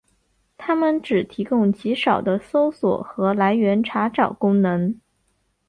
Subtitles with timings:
[0.57, 4.99] 它们只提供极少的搜索和来源查找功能。